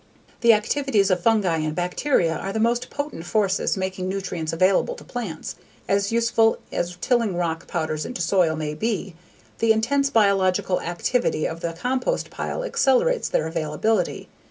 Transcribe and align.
The 0.39 0.53
activities 0.53 1.11
of 1.11 1.21
fungi 1.21 1.57
and 1.57 1.75
bacteria 1.75 2.35
are 2.35 2.51
the 2.51 2.59
most 2.59 2.89
potent 2.89 3.23
forces 3.23 3.77
making 3.77 4.09
nutrients 4.09 4.51
available 4.51 4.95
to 4.95 5.03
plants. 5.03 5.53
As 5.87 6.11
useful 6.11 6.57
as 6.71 6.97
tilling 7.01 7.35
rock 7.35 7.67
powders 7.67 8.03
into 8.03 8.19
soil 8.23 8.55
may 8.55 8.73
be, 8.73 9.13
the 9.59 9.71
intense 9.71 10.09
biological 10.09 10.81
activity 10.81 11.45
of 11.45 11.59
the 11.59 11.73
compost 11.73 12.31
pile 12.31 12.63
accelerates 12.63 13.29
their 13.29 13.45
availability. 13.45 14.27